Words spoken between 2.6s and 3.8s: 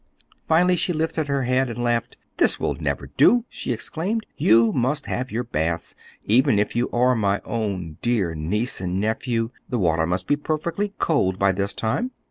never do!" she